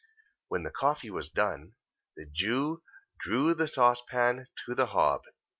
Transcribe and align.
When 0.47 0.63
the 0.63 0.71
coffee 0.71 1.11
was 1.11 1.29
done, 1.29 1.73
the 2.15 2.25
Jew 2.25 2.81
drew 3.19 3.53
the 3.53 3.67
saucepan 3.67 4.47
to 4.65 4.73
the 4.73 4.87
hob. 4.87 5.21